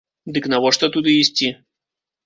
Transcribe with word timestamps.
Дык 0.37 0.49
навошта 0.53 0.91
туды 0.97 1.15
ісці? 1.21 1.55